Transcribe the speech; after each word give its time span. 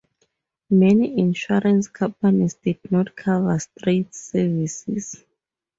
Many 0.71 1.15
insurance 1.19 1.87
companies 1.87 2.55
did 2.55 2.79
not 2.91 3.15
cover 3.15 3.59
Straight's 3.59 4.31
services. 4.31 5.23